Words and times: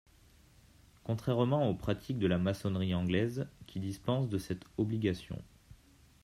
Contrairement 1.03 1.69
aux 1.69 1.75
pratiques 1.75 2.17
de 2.17 2.25
la 2.25 2.39
maçonnerie 2.39 2.95
anglaise, 2.95 3.47
qui 3.67 3.79
dispensent 3.79 4.29
de 4.29 4.39
cette 4.39 4.65
obligation. 4.79 5.37